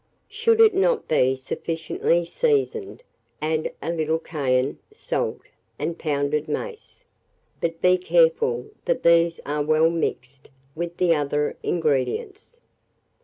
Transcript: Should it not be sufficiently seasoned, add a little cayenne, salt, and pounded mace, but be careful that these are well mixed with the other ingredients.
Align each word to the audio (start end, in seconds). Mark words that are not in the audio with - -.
Should 0.29 0.59
it 0.61 0.73
not 0.73 1.07
be 1.07 1.35
sufficiently 1.35 2.25
seasoned, 2.25 3.03
add 3.39 3.71
a 3.83 3.91
little 3.91 4.17
cayenne, 4.17 4.79
salt, 4.91 5.41
and 5.77 5.95
pounded 5.99 6.47
mace, 6.47 7.03
but 7.61 7.81
be 7.83 7.99
careful 7.99 8.71
that 8.85 9.03
these 9.03 9.39
are 9.45 9.61
well 9.61 9.91
mixed 9.91 10.49
with 10.75 10.97
the 10.97 11.13
other 11.13 11.55
ingredients. 11.61 12.59